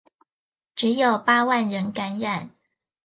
[0.73, 2.49] 只有八萬人感染